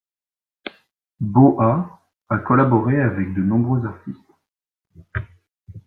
[1.19, 1.85] BoA
[2.29, 4.31] a collaboré avec de nombreux artistes.